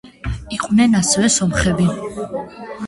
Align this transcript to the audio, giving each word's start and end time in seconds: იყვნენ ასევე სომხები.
იყვნენ 0.57 0.97
ასევე 1.01 1.31
სომხები. 1.37 1.91